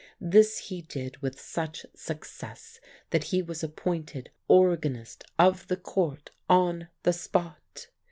This 0.19 0.57
he 0.57 0.81
did 0.81 1.17
with 1.21 1.39
such 1.39 1.85
success 1.93 2.79
that 3.11 3.25
he 3.25 3.43
was 3.43 3.63
appointed 3.63 4.31
organist 4.47 5.23
of 5.37 5.67
the 5.67 5.77
Court 5.77 6.31
on 6.49 6.87
the 7.03 7.13
spot. 7.13 7.85